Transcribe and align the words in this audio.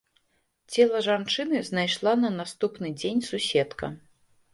Цела 0.75 1.01
жанчыны 1.07 1.59
знайшла 1.69 2.13
на 2.21 2.31
наступны 2.39 2.91
дзень 3.03 3.21
суседка. 3.29 3.91